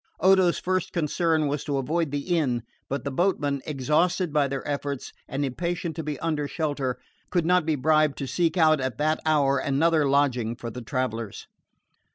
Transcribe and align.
Odo's 0.19 0.57
first 0.57 0.93
concern 0.93 1.47
was 1.47 1.63
to 1.63 1.77
avoid 1.77 2.09
the 2.09 2.35
inn; 2.35 2.63
but 2.89 3.03
the 3.03 3.11
boatmen, 3.11 3.61
exhausted 3.67 4.33
by 4.33 4.47
their 4.47 4.67
efforts 4.67 5.13
and 5.27 5.45
impatient 5.45 5.95
to 5.95 6.01
be 6.01 6.17
under 6.21 6.47
shelter, 6.47 6.97
could 7.29 7.45
not 7.45 7.67
be 7.67 7.75
bribed 7.75 8.17
to 8.17 8.25
seek 8.25 8.57
out 8.57 8.81
at 8.81 8.97
that 8.97 9.19
hour 9.27 9.59
another 9.59 10.09
lodging 10.09 10.55
for 10.55 10.71
the 10.71 10.81
travellers. 10.81 11.45